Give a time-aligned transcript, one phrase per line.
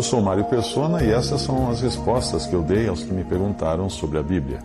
[0.00, 3.22] Eu sou Mário Persona e essas são as respostas que eu dei aos que me
[3.22, 4.60] perguntaram sobre a Bíblia.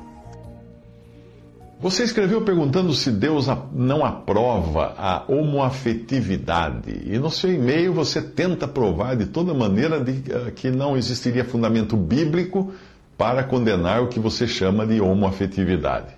[1.77, 7.01] Você escreveu perguntando se Deus não aprova a homoafetividade.
[7.05, 11.43] E no seu e-mail você tenta provar de toda maneira de, uh, que não existiria
[11.43, 12.71] fundamento bíblico
[13.17, 16.15] para condenar o que você chama de homoafetividade.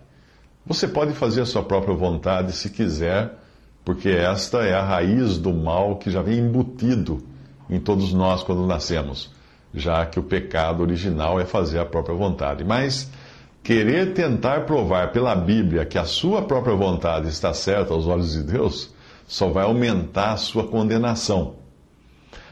[0.64, 3.34] Você pode fazer a sua própria vontade se quiser,
[3.84, 7.18] porque esta é a raiz do mal que já vem embutido
[7.70, 9.32] em todos nós quando nascemos,
[9.74, 12.64] já que o pecado original é fazer a própria vontade.
[12.64, 13.12] Mas
[13.64, 18.44] querer tentar provar pela Bíblia que a sua própria vontade está certa aos olhos de
[18.44, 18.96] Deus
[19.28, 21.56] só vai aumentar a sua condenação.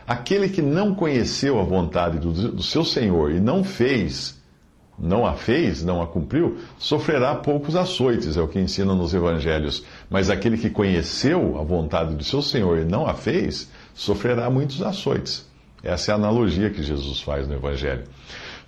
[0.06, 4.39] Aquele que não conheceu a vontade do, do seu Senhor e não fez,
[5.00, 9.84] não a fez, não a cumpriu, sofrerá poucos açoites, é o que ensina nos evangelhos.
[10.09, 14.84] Mas aquele que conheceu a vontade do seu Senhor e não a fez, sofrerá muitos
[14.84, 15.46] açoites.
[15.82, 18.04] Essa é a analogia que Jesus faz no evangelho.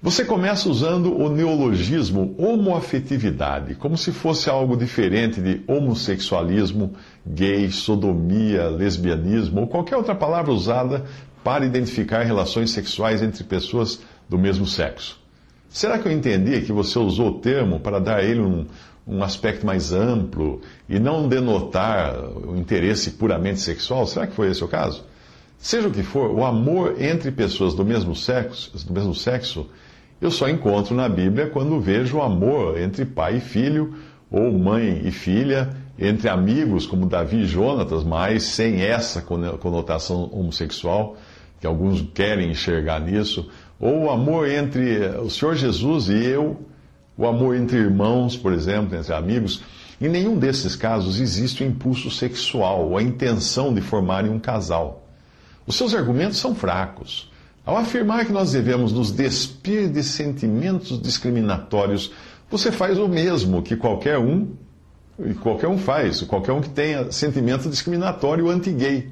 [0.02, 6.94] Você começa usando o neologismo homoafetividade, como se fosse algo diferente de homossexualismo,
[7.26, 11.06] gay, sodomia, lesbianismo ou qualquer outra palavra usada
[11.44, 15.20] para identificar relações sexuais entre pessoas do mesmo sexo.
[15.68, 18.68] Será que eu entendi que você usou o termo para dar a ele um,
[19.08, 24.06] um aspecto mais amplo e não denotar o interesse puramente sexual?
[24.06, 25.04] Será que foi esse o caso?
[25.58, 29.68] Seja o que for, o amor entre pessoas do mesmo sexo, do mesmo sexo
[30.20, 33.94] eu só encontro na Bíblia quando vejo o amor entre pai e filho,
[34.32, 41.16] ou mãe e filha, entre amigos como Davi e Jonatas, mas sem essa conotação homossexual,
[41.62, 43.48] que alguns querem enxergar nisso,
[43.80, 46.66] ou o amor entre o Senhor Jesus e eu,
[47.16, 49.62] o amor entre irmãos, por exemplo, entre amigos.
[50.02, 55.07] Em nenhum desses casos existe o impulso sexual ou a intenção de formarem um casal.
[55.68, 57.30] Os seus argumentos são fracos.
[57.66, 62.14] Ao afirmar que nós devemos nos despir de sentimentos discriminatórios,
[62.50, 64.48] você faz o mesmo que qualquer um,
[65.20, 69.12] e qualquer um faz, qualquer um que tenha sentimento discriminatório anti-gay,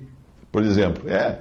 [0.50, 1.10] por exemplo.
[1.10, 1.40] É,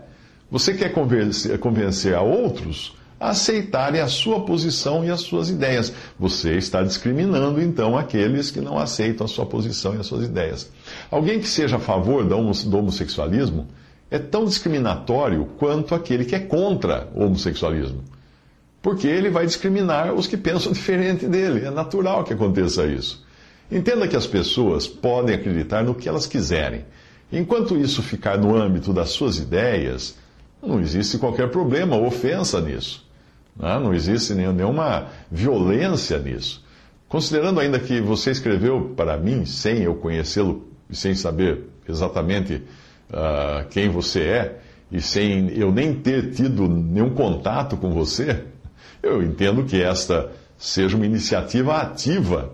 [0.51, 5.93] você quer convencer, convencer a outros a aceitarem a sua posição e as suas ideias.
[6.19, 10.71] Você está discriminando, então, aqueles que não aceitam a sua posição e as suas ideias.
[11.09, 13.69] Alguém que seja a favor do homossexualismo
[14.11, 18.03] é tão discriminatório quanto aquele que é contra o homossexualismo.
[18.81, 21.65] Porque ele vai discriminar os que pensam diferente dele.
[21.65, 23.25] É natural que aconteça isso.
[23.71, 26.85] Entenda que as pessoas podem acreditar no que elas quiserem.
[27.33, 30.17] Enquanto isso ficar no âmbito das suas ideias,
[30.63, 33.05] não existe qualquer problema ou ofensa nisso.
[33.57, 33.85] Não, né?
[33.85, 36.63] não existe nenhuma violência nisso.
[37.09, 42.63] Considerando ainda que você escreveu para mim, sem eu conhecê-lo e sem saber exatamente
[43.11, 44.61] uh, quem você é,
[44.91, 48.45] e sem eu nem ter tido nenhum contato com você,
[49.03, 52.53] eu entendo que esta seja uma iniciativa ativa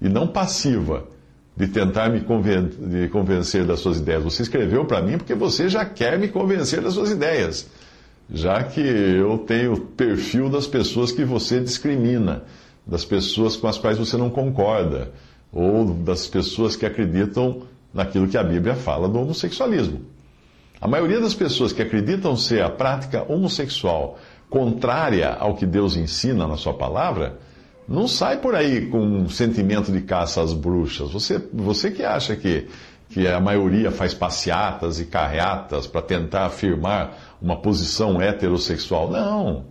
[0.00, 1.04] e não passiva
[1.56, 4.22] de tentar me conven de convencer das suas ideias.
[4.22, 7.68] Você escreveu para mim porque você já quer me convencer das suas ideias,
[8.30, 12.42] já que eu tenho o perfil das pessoas que você discrimina,
[12.86, 15.12] das pessoas com as quais você não concorda,
[15.52, 17.62] ou das pessoas que acreditam
[17.96, 20.02] naquilo que a Bíblia fala do homossexualismo.
[20.80, 24.18] A maioria das pessoas que acreditam ser a prática homossexual
[24.50, 27.38] contrária ao que Deus ensina na sua palavra,
[27.88, 31.10] não sai por aí com um sentimento de caça às bruxas.
[31.10, 32.68] Você, você que acha que,
[33.08, 39.10] que a maioria faz passeatas e carreatas para tentar afirmar uma posição heterossexual.
[39.10, 39.64] Não.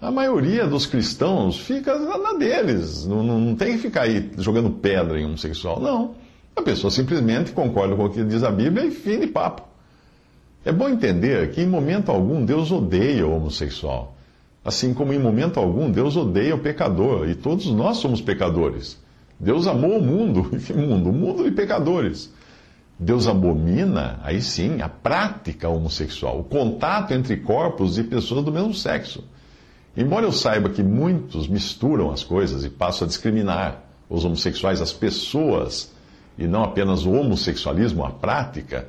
[0.00, 3.04] A maioria dos cristãos fica na deles.
[3.06, 5.80] Não, não tem que ficar aí jogando pedra em homossexual.
[5.80, 6.14] Não.
[6.56, 9.62] A pessoa simplesmente concorda com o que diz a Bíblia e fim de papo.
[10.64, 14.16] É bom entender que em momento algum Deus odeia o homossexual.
[14.64, 17.28] Assim como em momento algum Deus odeia o pecador.
[17.28, 18.98] E todos nós somos pecadores.
[19.38, 20.50] Deus amou o mundo.
[20.58, 21.10] Que mundo?
[21.10, 22.32] O mundo de pecadores.
[22.98, 28.72] Deus abomina, aí sim, a prática homossexual, o contato entre corpos de pessoas do mesmo
[28.72, 29.22] sexo.
[29.94, 34.94] Embora eu saiba que muitos misturam as coisas e passam a discriminar os homossexuais, as
[34.94, 35.94] pessoas
[36.38, 38.86] e não apenas o homossexualismo, a prática,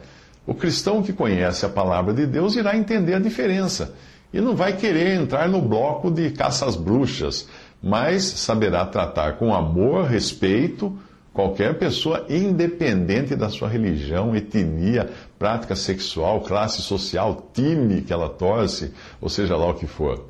[0.48, 3.94] O cristão que conhece a palavra de Deus irá entender a diferença
[4.32, 7.50] e não vai querer entrar no bloco de caça às bruxas,
[7.84, 10.98] mas saberá tratar com amor, respeito,
[11.34, 18.94] qualquer pessoa, independente da sua religião, etnia, prática sexual, classe social, time que ela torce,
[19.20, 20.30] ou seja lá o que for.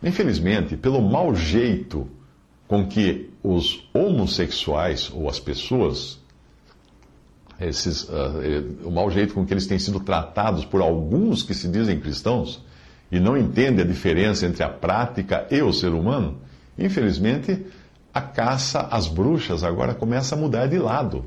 [0.00, 2.08] Infelizmente, pelo mau jeito
[2.68, 6.21] com que os homossexuais ou as pessoas,
[7.66, 11.68] esses, uh, o mau jeito com que eles têm sido tratados por alguns que se
[11.68, 12.64] dizem cristãos
[13.10, 16.38] e não entendem a diferença entre a prática e o ser humano,
[16.78, 17.64] infelizmente
[18.12, 21.24] a caça às bruxas agora começa a mudar de lado.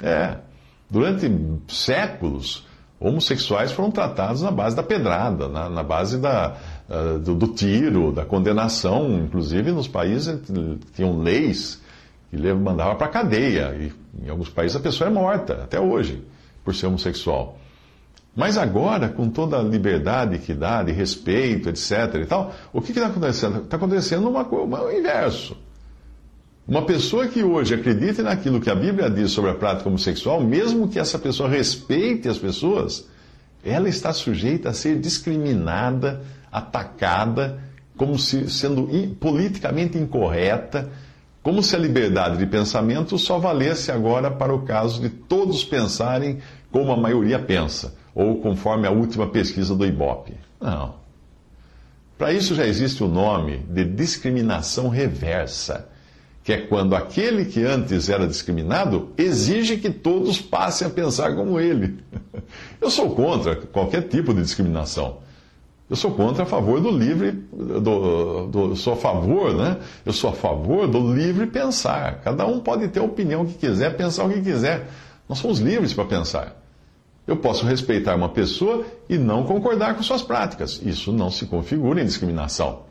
[0.00, 0.36] É,
[0.88, 1.30] durante
[1.68, 2.64] séculos,
[3.02, 6.56] homossexuais foram tratados na base da pedrada, na, na base da,
[6.88, 9.18] uh, do, do, tiro, da condenação.
[9.18, 10.40] Inclusive, nos países
[10.94, 11.81] tinham leis
[12.32, 13.76] que mandavam para a cadeia.
[13.78, 13.92] E
[14.24, 16.24] em alguns países a pessoa é morta, até hoje,
[16.64, 17.58] por ser homossexual.
[18.34, 22.14] Mas agora, com toda a liberdade, equidade, respeito, etc.
[22.22, 23.58] e tal, o que está acontecendo?
[23.58, 25.54] Está acontecendo uma, uma, o inverso.
[26.66, 30.88] Uma pessoa que hoje acredita naquilo que a Bíblia diz sobre a prática homossexual, mesmo
[30.88, 33.06] que essa pessoa respeite as pessoas,
[33.62, 37.60] ela está sujeita a ser discriminada, atacada,
[37.96, 38.88] como se sendo
[39.20, 40.90] politicamente incorreta,
[41.42, 46.38] como se a liberdade de pensamento só valesse agora para o caso de todos pensarem
[46.70, 50.34] como a maioria pensa, ou conforme a última pesquisa do IBOP.
[50.60, 50.94] Não.
[52.16, 55.88] Para isso já existe o nome de discriminação reversa
[56.44, 61.60] que é quando aquele que antes era discriminado exige que todos passem a pensar como
[61.60, 61.98] ele.
[62.80, 65.18] Eu sou contra qualquer tipo de discriminação.
[65.92, 69.76] Eu sou contra a favor do livre, do, do, sou a favor, né?
[70.06, 72.22] Eu sou a favor do livre pensar.
[72.22, 74.88] Cada um pode ter a opinião que quiser, pensar o que quiser.
[75.28, 76.56] Nós somos livres para pensar.
[77.26, 80.80] Eu posso respeitar uma pessoa e não concordar com suas práticas.
[80.82, 82.84] Isso não se configura em discriminação.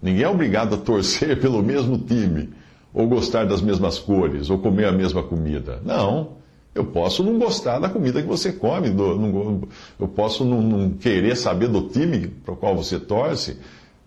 [0.00, 2.48] Ninguém é obrigado a torcer pelo mesmo time
[2.94, 5.82] ou gostar das mesmas cores, ou comer a mesma comida.
[5.84, 6.40] Não.
[6.74, 9.62] Eu posso não gostar da comida que você come, do, não,
[10.00, 13.58] eu posso não, não, querer saber do time para o qual você torce,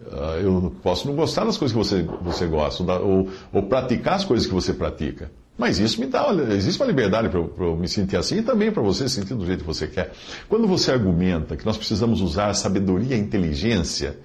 [0.01, 4.25] uh, eu posso não gostar das coisas que você, você gosta, ou, ou, praticar as
[4.25, 5.31] coisas que você pratica.
[5.55, 8.81] Mas isso me dá, existe uma liberdade para eu, me sentir assim e também para
[8.81, 10.11] você se sentir do jeito que você quer.
[10.49, 14.17] Quando você argumenta que nós precisamos usar a sabedoria e a inteligência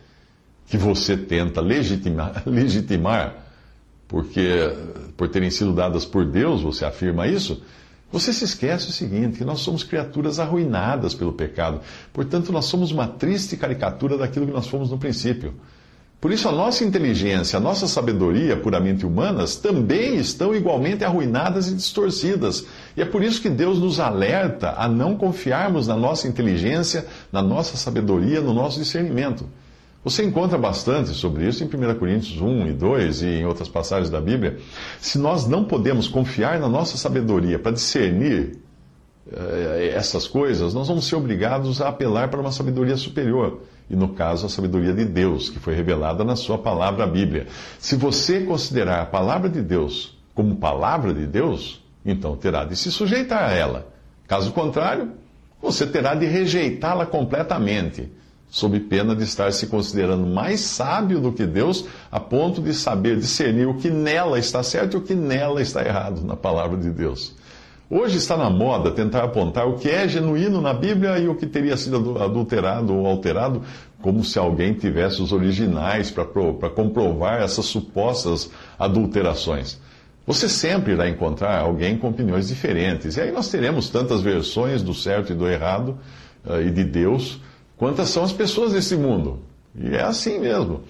[0.66, 3.50] que você tenta legitimar, legitimar
[4.10, 4.48] porque
[5.16, 7.62] por terem sido dadas por Deus, você afirma isso,
[8.12, 11.80] você se esquece o seguinte, que nós somos criaturas arruinadas pelo pecado.
[12.12, 15.54] Portanto, nós somos uma triste caricatura daquilo que nós fomos no princípio.
[16.20, 21.74] Por isso, a nossa inteligência, a nossa sabedoria puramente humanas também estão igualmente arruinadas e
[21.74, 22.66] distorcidas.
[22.94, 27.40] E é por isso que Deus nos alerta a não confiarmos na nossa inteligência, na
[27.40, 29.46] nossa sabedoria, no nosso discernimento.
[30.02, 34.08] Você encontra bastante sobre isso em 1 Coríntios 1 e 2 e em outras passagens
[34.08, 34.58] da Bíblia.
[34.98, 38.58] Se nós não podemos confiar na nossa sabedoria para discernir
[39.30, 43.60] eh, essas coisas, nós vamos ser obrigados a apelar para uma sabedoria superior.
[43.90, 47.46] E no caso, a sabedoria de Deus, que foi revelada na sua palavra, a Bíblia.
[47.78, 52.90] Se você considerar a palavra de Deus como palavra de Deus, então terá de se
[52.90, 53.92] sujeitar a ela.
[54.26, 55.12] Caso contrário,
[55.60, 58.10] você terá de rejeitá-la completamente
[58.50, 63.16] sob pena de estar se considerando mais sábio do que Deus, a ponto de saber
[63.16, 66.90] discernir o que nela está certo e o que nela está errado na palavra de
[66.90, 67.34] Deus.
[67.88, 71.46] Hoje está na moda tentar apontar o que é genuíno na Bíblia e o que
[71.46, 73.62] teria sido adulterado ou alterado,
[74.00, 79.78] como se alguém tivesse os originais para comprovar essas supostas adulterações.
[80.26, 84.94] Você sempre irá encontrar alguém com opiniões diferentes, e aí nós teremos tantas versões do
[84.94, 85.98] certo e do errado
[86.44, 87.40] uh, e de Deus
[87.80, 89.38] Quantas são as pessoas desse mundo?
[89.74, 90.82] E é assim mesmo.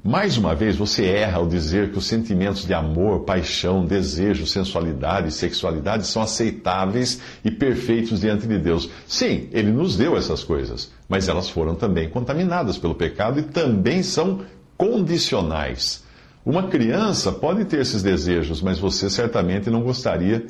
[0.00, 5.26] Mais uma vez, você erra ao dizer que os sentimentos de amor, paixão, desejo, sensualidade
[5.26, 8.88] e sexualidade são aceitáveis e perfeitos diante de Deus.
[9.08, 14.00] Sim, Ele nos deu essas coisas, mas elas foram também contaminadas pelo pecado e também
[14.00, 14.42] são
[14.76, 16.04] condicionais.
[16.46, 20.46] Uma criança pode ter esses desejos, mas você certamente não gostaria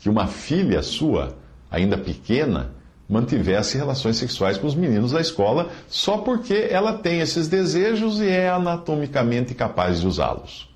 [0.00, 1.36] que uma filha sua,
[1.70, 2.79] ainda pequena,
[3.10, 8.28] mantivesse relações sexuais com os meninos da escola só porque ela tem esses desejos e
[8.28, 10.70] é anatomicamente capaz de usá-los.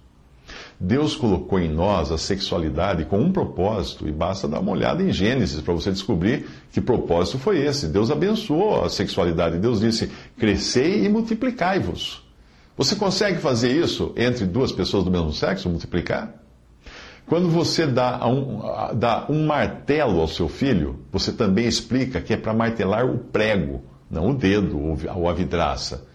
[0.78, 5.12] Deus colocou em nós a sexualidade com um propósito, e basta dar uma olhada em
[5.12, 7.86] Gênesis para você descobrir que propósito foi esse.
[7.86, 9.58] Deus abençoou a sexualidade.
[9.58, 12.22] Deus disse: crescei e multiplicai-vos.
[12.76, 16.43] Você consegue fazer isso entre duas pessoas do mesmo sexo, multiplicar?
[17.26, 18.60] Quando você dá um,
[18.94, 23.82] dá um martelo ao seu filho, você também explica que é para martelar o prego,
[24.10, 24.78] não o dedo
[25.14, 26.06] ou a vidraça.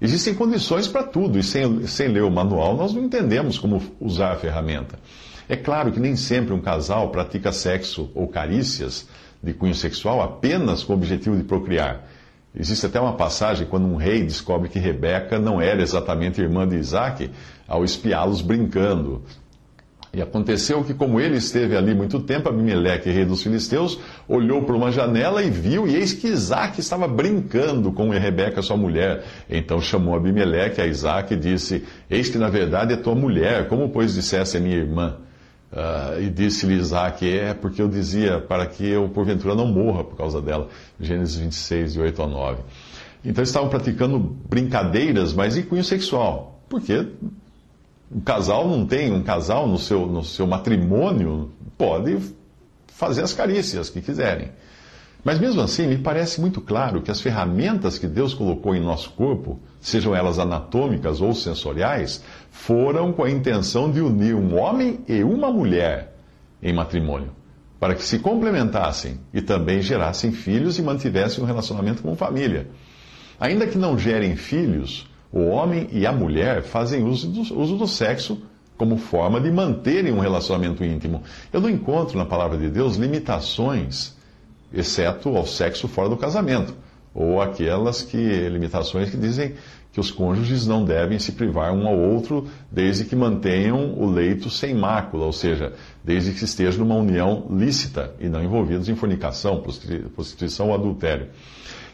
[0.00, 4.32] Existem condições para tudo, e sem, sem ler o manual nós não entendemos como usar
[4.32, 4.98] a ferramenta.
[5.48, 9.06] É claro que nem sempre um casal pratica sexo ou carícias
[9.42, 12.08] de cunho sexual apenas com o objetivo de procriar.
[12.54, 16.76] Existe até uma passagem quando um rei descobre que Rebeca não era exatamente irmã de
[16.76, 17.30] Isaac,
[17.68, 19.22] ao espiá-los brincando.
[20.12, 24.74] E aconteceu que, como ele esteve ali muito tempo, Abimeleque, rei dos filisteus, olhou por
[24.74, 29.24] uma janela e viu, e eis que Isaac estava brincando com Rebeca, sua mulher.
[29.48, 33.88] Então chamou Abimeleque a Isaac e disse: Eis que na verdade é tua mulher, como
[33.90, 35.16] pois dissesse é minha irmã?
[35.72, 40.16] Uh, e disse-lhe Isaac: É porque eu dizia para que eu, porventura, não morra por
[40.16, 40.68] causa dela.
[40.98, 42.58] Gênesis 26, de 8 a 9.
[43.24, 46.64] Então eles estavam praticando brincadeiras, mas em cunho sexual.
[46.68, 47.06] Porque
[48.10, 52.18] um casal não tem, um casal no seu, no seu matrimônio pode
[52.88, 54.50] fazer as carícias que quiserem.
[55.22, 59.10] Mas mesmo assim, me parece muito claro que as ferramentas que Deus colocou em nosso
[59.10, 65.22] corpo, sejam elas anatômicas ou sensoriais, foram com a intenção de unir um homem e
[65.22, 66.16] uma mulher
[66.62, 67.30] em matrimônio,
[67.78, 72.68] para que se complementassem e também gerassem filhos e mantivessem um relacionamento com família.
[73.38, 77.86] Ainda que não gerem filhos, o homem e a mulher fazem uso do, uso do
[77.86, 78.42] sexo
[78.76, 81.22] como forma de manterem um relacionamento íntimo.
[81.52, 84.16] Eu não encontro na palavra de Deus limitações
[84.72, 86.74] exceto ao sexo fora do casamento,
[87.14, 88.16] ou aquelas que
[88.48, 89.54] limitações que dizem
[89.92, 94.48] que os cônjuges não devem se privar um ao outro desde que mantenham o leito
[94.48, 95.72] sem mácula, ou seja,
[96.04, 99.62] desde que estejam numa união lícita e não envolvidos em fornicação,
[100.14, 101.28] prostituição ou adultério.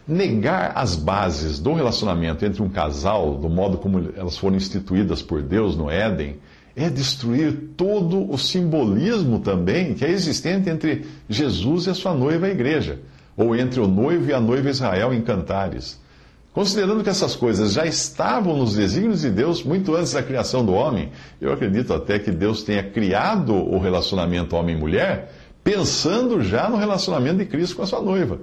[0.06, 5.42] Negar as bases do relacionamento entre um casal, do modo como elas foram instituídas por
[5.42, 6.36] Deus no Éden,
[6.76, 12.46] é destruir todo o simbolismo também que é existente entre Jesus e a sua noiva,
[12.46, 13.00] a igreja,
[13.36, 15.98] ou entre o noivo e a noiva Israel em cantares.
[16.52, 20.72] Considerando que essas coisas já estavam nos desígnios de Deus muito antes da criação do
[20.72, 21.10] homem,
[21.40, 25.32] eu acredito até que Deus tenha criado o relacionamento homem-mulher
[25.64, 28.38] pensando já no relacionamento de Cristo com a sua noiva.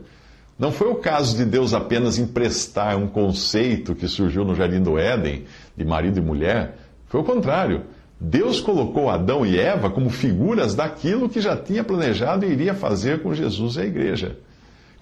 [0.57, 4.97] Não foi o caso de Deus apenas emprestar um conceito que surgiu no Jardim do
[4.97, 5.45] Éden,
[5.75, 6.77] de marido e mulher.
[7.07, 7.83] Foi o contrário.
[8.19, 13.21] Deus colocou Adão e Eva como figuras daquilo que já tinha planejado e iria fazer
[13.21, 14.37] com Jesus e a igreja.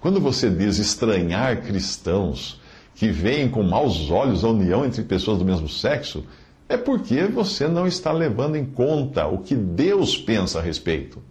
[0.00, 2.60] Quando você diz estranhar cristãos
[2.94, 6.24] que veem com maus olhos a união entre pessoas do mesmo sexo,
[6.68, 11.22] é porque você não está levando em conta o que Deus pensa a respeito.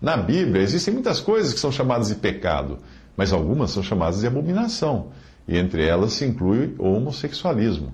[0.00, 2.78] Na Bíblia existem muitas coisas que são chamadas de pecado,
[3.18, 5.08] mas algumas são chamadas de abominação,
[5.48, 7.92] e entre elas se inclui o homossexualismo.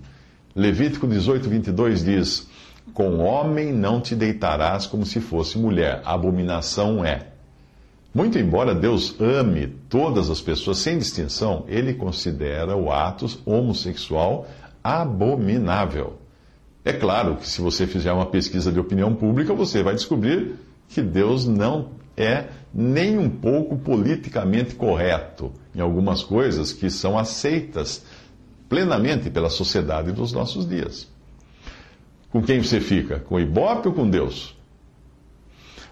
[0.54, 2.46] Levítico 18, 22 diz.
[2.92, 6.02] Com homem não te deitarás como se fosse mulher.
[6.04, 7.28] Abominação é.
[8.14, 14.46] Muito embora Deus ame todas as pessoas sem distinção, ele considera o ato homossexual
[14.82, 16.18] abominável.
[16.84, 21.00] É claro que se você fizer uma pesquisa de opinião pública, você vai descobrir que
[21.00, 28.04] Deus não é nem um pouco politicamente correto em algumas coisas que são aceitas
[28.68, 31.08] plenamente pela sociedade dos nossos dias.
[32.30, 33.20] Com quem você fica?
[33.20, 34.56] Com o Ibope ou com Deus?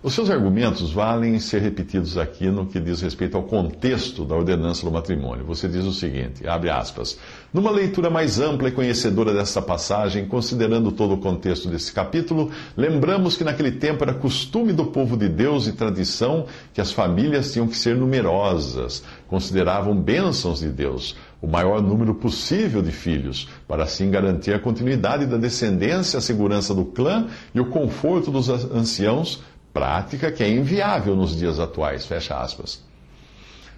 [0.05, 4.85] Os seus argumentos valem ser repetidos aqui no que diz respeito ao contexto da ordenança
[4.85, 5.45] do matrimônio.
[5.45, 7.17] Você diz o seguinte, abre aspas,
[7.55, 13.37] numa leitura mais ampla e conhecedora desta passagem, considerando todo o contexto desse capítulo, lembramos
[13.37, 17.69] que naquele tempo era costume do povo de Deus e tradição que as famílias tinham
[17.69, 24.11] que ser numerosas, consideravam bênçãos de Deus, o maior número possível de filhos, para assim
[24.11, 29.43] garantir a continuidade da descendência, a segurança do clã e o conforto dos anciãos
[29.73, 32.07] prática que é inviável nos dias atuais.
[32.07, 32.83] Fecha aspas.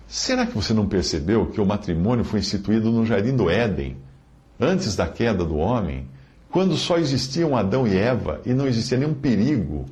[0.07, 3.97] Será que você não percebeu que o matrimônio foi instituído no jardim do Éden,
[4.61, 6.07] antes da queda do homem,
[6.51, 9.87] quando só existiam Adão e Eva e não existia nenhum perigo,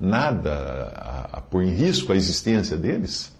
[0.00, 3.34] nada a, a pôr em risco a existência deles?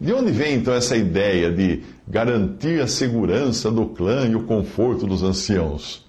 [0.00, 5.06] De onde vem então essa ideia de garantir a segurança do clã e o conforto
[5.06, 6.01] dos anciãos?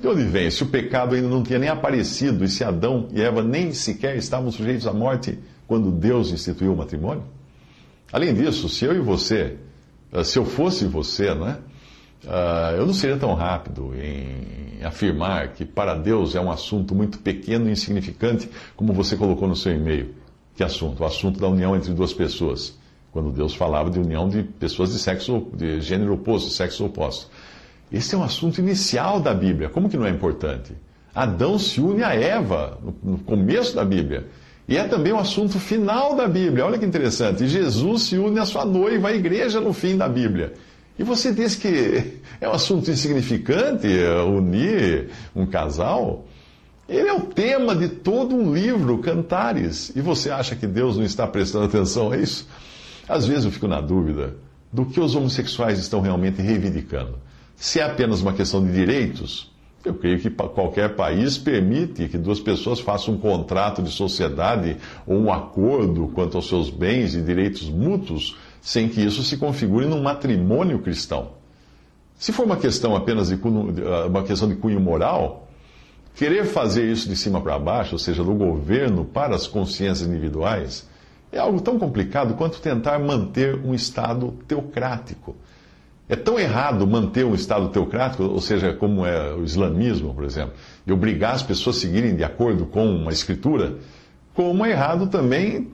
[0.00, 0.50] De onde vem?
[0.50, 4.16] Se o pecado ainda não tinha nem aparecido e se Adão e Eva nem sequer
[4.16, 7.22] estavam sujeitos à morte quando Deus instituiu o matrimônio?
[8.10, 9.58] Além disso, se eu e você,
[10.10, 11.58] eh, se eu fosse você, não é?
[12.22, 17.18] Uh, eu não seria tão rápido em afirmar que para Deus é um assunto muito
[17.18, 20.14] pequeno e insignificante, como você colocou no seu e-mail.
[20.54, 21.02] Que assunto?
[21.02, 22.78] O assunto da união entre duas pessoas.
[23.10, 27.30] Quando Deus falava de união de pessoas de sexo, de gênero oposto, sexo oposto.
[27.92, 29.68] Esse é um assunto inicial da Bíblia.
[29.68, 30.72] Como que não é importante?
[31.14, 34.26] Adão se une a Eva no começo da Bíblia.
[34.68, 36.64] E é também o assunto final da Bíblia.
[36.64, 37.48] Olha que interessante.
[37.48, 40.52] Jesus se une à sua noiva, a igreja, no fim da Bíblia.
[40.96, 43.88] E você diz que é um assunto insignificante
[44.28, 46.24] unir um casal?
[46.88, 49.90] Ele é o tema de todo um livro, Cantares.
[49.96, 52.48] E você acha que Deus não está prestando atenção a isso?
[53.08, 54.36] Às vezes eu fico na dúvida
[54.72, 57.18] do que os homossexuais estão realmente reivindicando.
[57.60, 59.52] Se é apenas uma questão de direitos,
[59.84, 65.18] eu creio que qualquer país permite que duas pessoas façam um contrato de sociedade ou
[65.18, 70.02] um acordo quanto aos seus bens e direitos mútuos, sem que isso se configure num
[70.02, 71.32] matrimônio cristão.
[72.18, 73.74] Se for uma questão apenas de cunho,
[74.08, 75.46] uma questão de cunho moral,
[76.14, 80.86] Querer fazer isso de cima para baixo, ou seja, do governo para as consciências individuais,
[81.32, 85.36] é algo tão complicado quanto tentar manter um Estado teocrático.
[86.10, 90.54] É tão errado manter um Estado teocrático, ou seja, como é o islamismo, por exemplo,
[90.84, 93.76] e obrigar as pessoas a seguirem de acordo com uma escritura,
[94.34, 95.70] como é errado também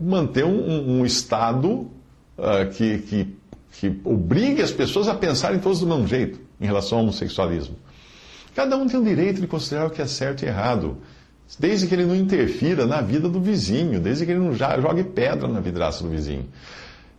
[0.00, 1.90] manter um, um Estado
[2.38, 3.36] uh, que, que,
[3.72, 7.74] que obrigue as pessoas a pensarem todos do mesmo jeito em relação ao homossexualismo.
[8.54, 10.98] Cada um tem o direito de considerar o que é certo e errado,
[11.58, 15.48] desde que ele não interfira na vida do vizinho, desde que ele não jogue pedra
[15.48, 16.46] na vidraça do vizinho.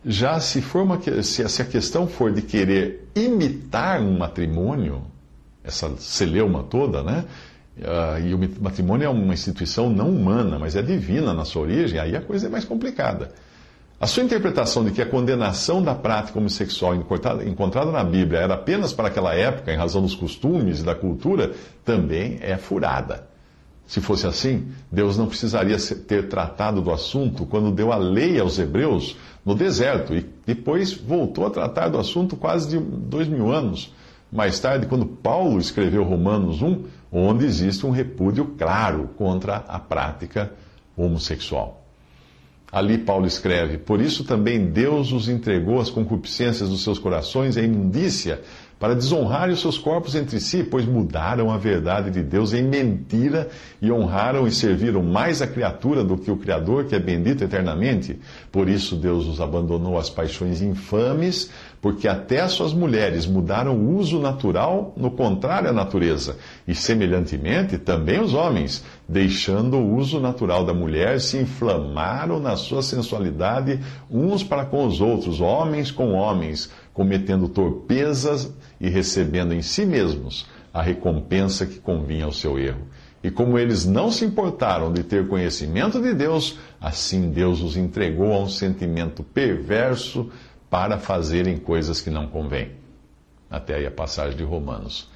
[0.04, 5.02] Já se, for uma, se a questão for de querer imitar um matrimônio,
[5.62, 7.24] essa celeuma toda, né?
[7.78, 11.98] Uh, e o matrimônio é uma instituição não humana, mas é divina na sua origem,
[11.98, 13.30] aí a coisa é mais complicada.
[13.98, 16.96] A sua interpretação de que a condenação da prática homossexual
[17.46, 21.52] encontrada na Bíblia era apenas para aquela época, em razão dos costumes e da cultura,
[21.84, 23.28] também é furada.
[23.86, 25.76] Se fosse assim, Deus não precisaria
[26.08, 31.46] ter tratado do assunto quando deu a lei aos hebreus no deserto e depois voltou
[31.46, 33.92] a tratar do assunto quase de dois mil anos
[34.32, 40.50] mais tarde, quando Paulo escreveu Romanos 1, onde existe um repúdio claro contra a prática
[40.96, 41.84] homossexual.
[42.72, 47.60] Ali Paulo escreve: Por isso também Deus os entregou às concupiscências dos seus corações e
[47.60, 48.40] à imundícia,
[48.82, 53.48] para desonrarem os seus corpos entre si, pois mudaram a verdade de Deus em mentira
[53.80, 58.18] e honraram e serviram mais a criatura do que o Criador, que é bendito eternamente.
[58.50, 61.48] Por isso Deus os abandonou às paixões infames,
[61.80, 67.78] porque até as suas mulheres mudaram o uso natural no contrário à natureza, e semelhantemente
[67.78, 73.78] também os homens, deixando o uso natural da mulher, se inflamaram na sua sensualidade
[74.10, 80.46] uns para com os outros, homens com homens cometendo torpezas e recebendo em si mesmos
[80.72, 82.86] a recompensa que convinha ao seu erro.
[83.22, 88.32] E como eles não se importaram de ter conhecimento de Deus, assim Deus os entregou
[88.32, 90.30] a um sentimento perverso
[90.68, 92.72] para fazerem coisas que não convêm.
[93.48, 95.08] Até aí a passagem de Romanos.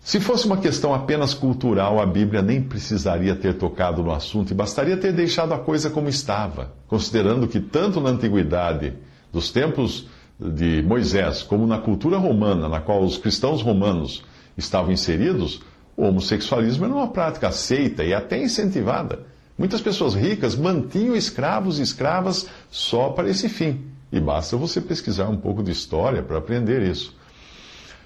[0.00, 4.54] Se fosse uma questão apenas cultural, a Bíblia nem precisaria ter tocado no assunto e
[4.54, 8.94] bastaria ter deixado a coisa como estava, considerando que tanto na antiguidade,
[9.32, 10.06] dos tempos
[10.38, 14.24] de Moisés, como na cultura romana, na qual os cristãos romanos
[14.56, 15.60] estavam inseridos,
[15.96, 19.26] o homossexualismo era uma prática aceita e até incentivada.
[19.58, 23.86] Muitas pessoas ricas mantinham escravos e escravas só para esse fim.
[24.12, 27.16] E basta você pesquisar um pouco de história para aprender isso.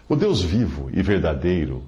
[0.08, 1.82] O Deus vivo e verdadeiro,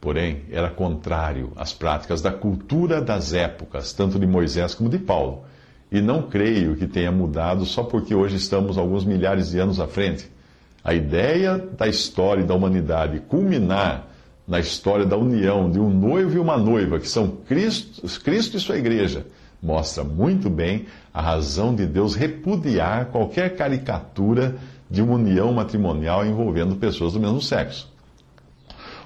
[0.00, 5.44] porém, era contrário às práticas da cultura das épocas, tanto de Moisés como de Paulo.
[5.90, 9.86] E não creio que tenha mudado só porque hoje estamos alguns milhares de anos à
[9.86, 10.30] frente.
[10.82, 14.06] A ideia da história da humanidade culminar
[14.46, 18.60] na história da união de um noivo e uma noiva, que são Cristo, Cristo e
[18.60, 19.26] sua igreja,
[19.62, 24.56] mostra muito bem a razão de Deus repudiar qualquer caricatura
[24.88, 27.92] de uma união matrimonial envolvendo pessoas do mesmo sexo.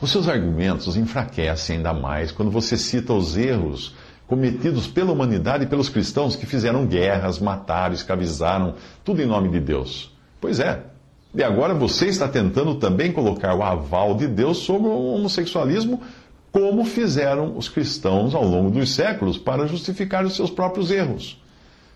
[0.01, 3.95] Os seus argumentos enfraquecem ainda mais quando você cita os erros
[4.31, 9.59] cometidos pela humanidade e pelos cristãos que fizeram guerras, mataram, escravizaram, tudo em nome de
[9.59, 10.17] Deus.
[10.41, 10.85] Pois é.
[11.35, 16.01] E agora você está tentando também colocar o aval de Deus sobre o homossexualismo,
[16.53, 21.43] como fizeram os cristãos ao longo dos séculos para justificar os seus próprios erros.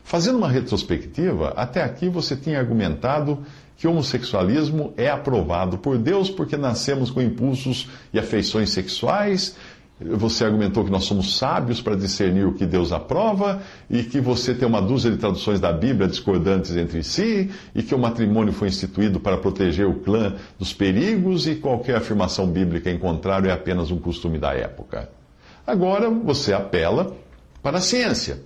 [0.02, 3.44] Fazendo uma retrospectiva, até aqui você tinha argumentado
[3.76, 9.56] que o homossexualismo é aprovado por Deus porque nascemos com impulsos e afeições sexuais
[10.00, 14.52] você argumentou que nós somos sábios para discernir o que Deus aprova e que você
[14.52, 18.68] tem uma dúzia de traduções da Bíblia discordantes entre si e que o matrimônio foi
[18.68, 23.92] instituído para proteger o clã dos perigos e qualquer afirmação bíblica em contrário é apenas
[23.92, 25.08] um costume da época.
[25.64, 27.16] Agora você apela
[27.62, 28.42] para a ciência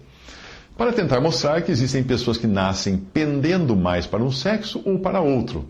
[0.77, 5.21] para tentar mostrar que existem pessoas que nascem pendendo mais para um sexo ou para
[5.21, 5.67] outro.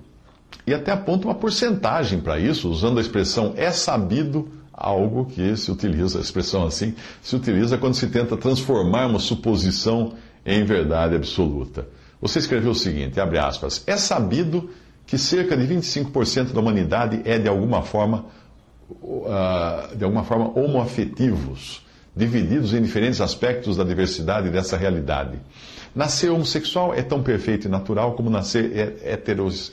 [0.67, 5.71] E até aponta uma porcentagem para isso, usando a expressão é sabido algo que se
[5.71, 10.15] utiliza, a expressão assim, se utiliza quando se tenta transformar uma suposição
[10.47, 11.87] em verdade absoluta.
[12.21, 14.71] Você escreveu o seguinte, abre aspas, é sabido
[15.07, 18.27] que cerca de 25% da humanidade é de alguma forma,
[18.91, 25.39] uh, de alguma forma homoafetivos, divididos em diferentes aspectos da diversidade dessa realidade.
[25.95, 29.01] Nascer homossexual é tão perfeito e natural como nascer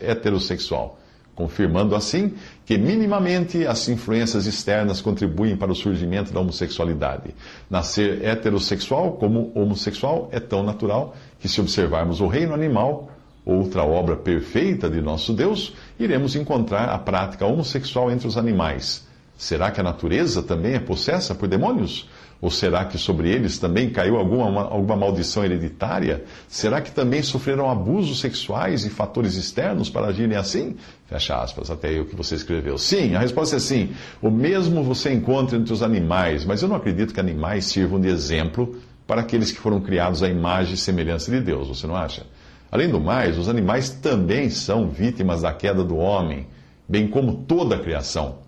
[0.01, 0.99] heterossexual
[1.35, 2.33] confirmando assim
[2.65, 7.35] que minimamente as influências externas contribuem para o surgimento da homossexualidade.
[7.69, 13.11] Nascer heterossexual como homossexual é tão natural que, se observarmos o reino animal,
[13.45, 19.05] outra obra perfeita de nosso Deus, iremos encontrar a prática homossexual entre os animais.
[19.37, 22.09] Será que a natureza também é possessa por demônios?
[22.45, 26.25] Ou será que sobre eles também caiu alguma, alguma maldição hereditária?
[26.47, 30.75] Será que também sofreram abusos sexuais e fatores externos para agirem assim?
[31.07, 32.77] Fecha aspas, até aí o que você escreveu.
[32.77, 33.95] Sim, a resposta é sim.
[34.21, 38.09] O mesmo você encontra entre os animais, mas eu não acredito que animais sirvam de
[38.09, 42.27] exemplo para aqueles que foram criados à imagem e semelhança de Deus, você não acha?
[42.71, 46.45] Além do mais, os animais também são vítimas da queda do homem,
[46.87, 48.44] bem como toda a criação.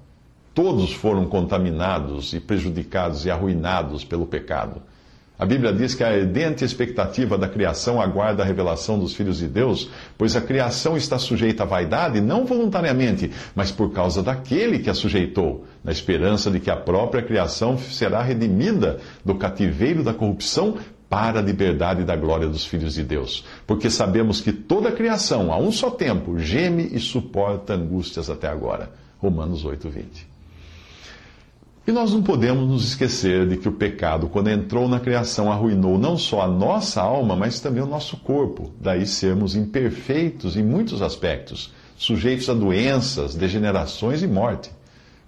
[0.58, 4.82] Todos foram contaminados e prejudicados e arruinados pelo pecado.
[5.38, 9.48] A Bíblia diz que a ardente expectativa da criação aguarda a revelação dos filhos de
[9.48, 14.90] Deus, pois a criação está sujeita à vaidade, não voluntariamente, mas por causa daquele que
[14.90, 20.80] a sujeitou, na esperança de que a própria criação será redimida do cativeiro da corrupção
[21.08, 23.46] para a liberdade da glória dos filhos de Deus.
[23.68, 28.48] Porque sabemos que toda a criação, a um só tempo, geme e suporta angústias até
[28.48, 28.92] agora.
[29.20, 30.37] Romanos 8, 20.
[31.88, 35.98] E nós não podemos nos esquecer de que o pecado, quando entrou na criação, arruinou
[35.98, 38.74] não só a nossa alma, mas também o nosso corpo.
[38.78, 44.70] Daí sermos imperfeitos em muitos aspectos, sujeitos a doenças, degenerações e morte.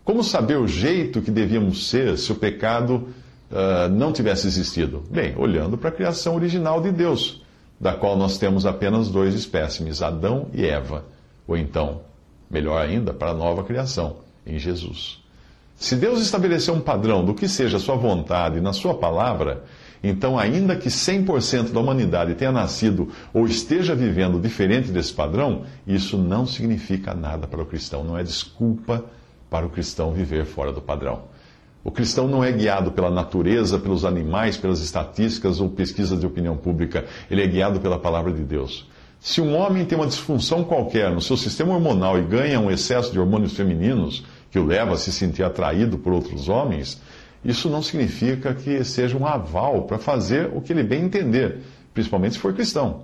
[0.03, 3.07] Como saber o jeito que devíamos ser se o pecado
[3.49, 5.01] uh, não tivesse existido?
[5.09, 7.41] Bem, olhando para a criação original de Deus,
[7.79, 11.05] da qual nós temos apenas dois espécimes, Adão e Eva.
[11.47, 12.01] Ou então,
[12.51, 15.18] melhor ainda, para a nova criação, em Jesus.
[15.79, 19.63] Se Deus estabeleceu um padrão do que seja a sua vontade na sua palavra,
[20.03, 26.17] então, ainda que 100% da humanidade tenha nascido ou esteja vivendo diferente desse padrão, isso
[26.17, 29.05] não significa nada para o cristão, não é desculpa
[29.49, 31.23] para o cristão viver fora do padrão.
[31.81, 36.57] O cristão não é guiado pela natureza, pelos animais, pelas estatísticas ou pesquisas de opinião
[36.57, 38.85] pública, ele é guiado pela palavra de Deus.
[39.21, 43.11] Se um homem tem uma disfunção qualquer no seu sistema hormonal e ganha um excesso
[43.11, 47.01] de hormônios femininos, que o leva a se sentir atraído por outros homens,
[47.43, 51.59] isso não significa que seja um aval para fazer o que ele bem entender,
[51.93, 53.03] principalmente se for cristão.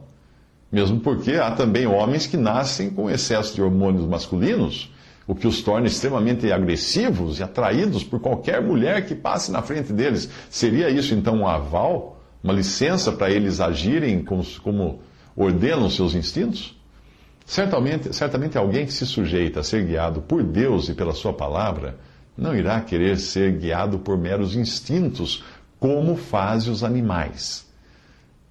[0.71, 4.91] Mesmo porque há também homens que nascem com excesso de hormônios masculinos,
[5.27, 9.91] o que os torna extremamente agressivos e atraídos por qualquer mulher que passe na frente
[9.93, 10.29] deles.
[10.49, 14.99] Seria isso então um aval, uma licença para eles agirem como, como
[15.35, 16.75] ordenam seus instintos?
[17.45, 21.97] Certamente, certamente alguém que se sujeita a ser guiado por Deus e pela Sua palavra
[22.37, 25.43] não irá querer ser guiado por meros instintos,
[25.79, 27.65] como fazem os animais.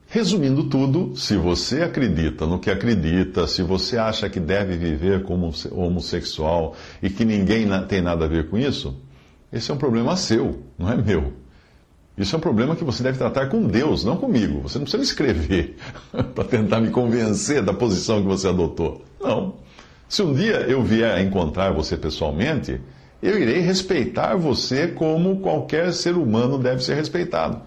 [0.07, 5.53] Resumindo tudo, se você acredita no que acredita, se você acha que deve viver como
[5.73, 8.97] homossexual e que ninguém tem nada a ver com isso,
[9.53, 11.44] esse é um problema seu, não é meu.
[12.17, 14.61] Isso é um problema que você deve tratar com Deus, não comigo.
[14.61, 15.77] Você não precisa me escrever
[16.35, 19.05] para tentar me convencer da posição que você adotou.
[19.21, 19.55] Não.
[20.09, 22.81] Se um dia eu vier encontrar você pessoalmente,
[23.21, 27.63] eu irei respeitar você como qualquer ser humano deve ser respeitado,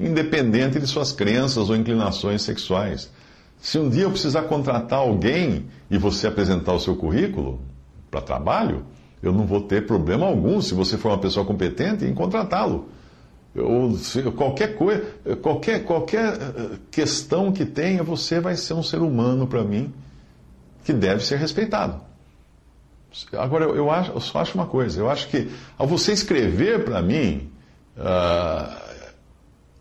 [0.00, 3.08] independente de suas crenças ou inclinações sexuais.
[3.60, 7.60] Se um dia eu precisar contratar alguém e você apresentar o seu currículo
[8.10, 8.84] para trabalho,
[9.22, 12.88] eu não vou ter problema algum, se você for uma pessoa competente, em contratá-lo
[13.54, 13.96] ou
[14.32, 15.04] qualquer coisa,
[15.42, 19.92] qualquer, qualquer eh, questão que tenha, você vai ser um ser humano para mim
[20.84, 22.00] que deve ser respeitado.
[23.34, 26.84] Agora, eu, eu, acho, eu só acho uma coisa: eu acho que ao você escrever
[26.84, 27.50] para mim
[27.98, 28.74] uh,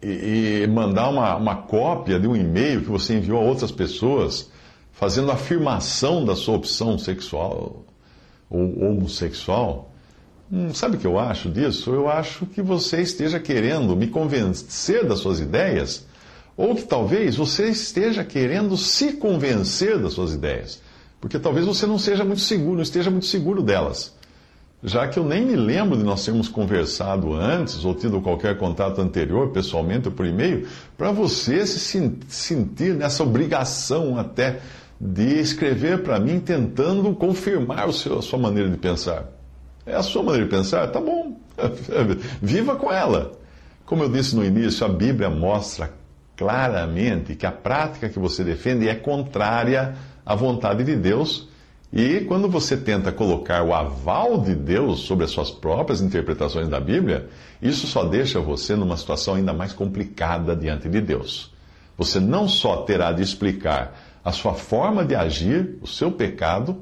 [0.01, 4.51] e, e, mandar uma, uma cópia de um e-mail que você enviou a outras pessoas,
[4.91, 7.85] fazendo afirmação da sua opção sexual
[8.49, 9.90] ou homossexual,
[10.51, 11.91] Hum, sabe o que eu acho disso?
[11.91, 16.05] Eu acho que você esteja querendo me convencer das suas ideias,
[16.57, 20.81] ou que talvez você esteja querendo se convencer das suas ideias,
[21.21, 24.13] porque talvez você não seja muito seguro, não esteja muito seguro delas.
[24.83, 28.99] Já que eu nem me lembro de nós termos conversado antes ou tido qualquer contato
[28.99, 31.79] anterior, pessoalmente ou por e-mail, para você se
[32.27, 34.59] sentir nessa obrigação até
[34.99, 39.40] de escrever para mim tentando confirmar a sua maneira de pensar.
[39.85, 40.87] É a sua maneira de pensar?
[40.87, 41.37] Tá bom.
[42.41, 43.31] Viva com ela.
[43.85, 45.91] Como eu disse no início, a Bíblia mostra
[46.37, 51.49] claramente que a prática que você defende é contrária à vontade de Deus.
[51.91, 56.79] E quando você tenta colocar o aval de Deus sobre as suas próprias interpretações da
[56.79, 57.27] Bíblia,
[57.61, 61.53] isso só deixa você numa situação ainda mais complicada diante de Deus.
[61.97, 66.81] Você não só terá de explicar a sua forma de agir, o seu pecado,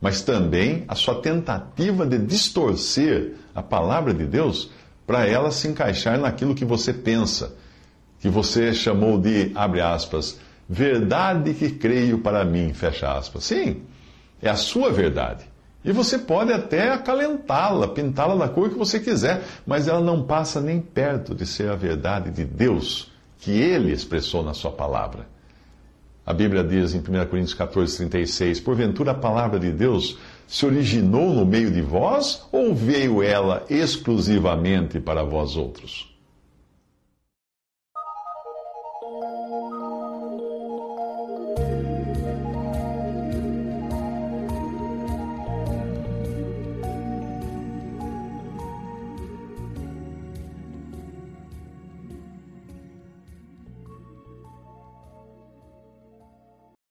[0.00, 4.70] mas também a sua tentativa de distorcer a palavra de Deus
[5.06, 7.54] para ela se encaixar naquilo que você pensa,
[8.20, 13.44] que você chamou de, abre aspas, verdade que creio para mim, fecha aspas.
[13.44, 13.82] Sim,
[14.40, 15.44] é a sua verdade.
[15.84, 20.60] E você pode até acalentá-la, pintá-la da cor que você quiser, mas ela não passa
[20.60, 25.26] nem perto de ser a verdade de Deus que ele expressou na sua palavra.
[26.28, 31.32] A Bíblia diz em 1 Coríntios 14, 36, Porventura a palavra de Deus se originou
[31.32, 36.17] no meio de vós ou veio ela exclusivamente para vós outros?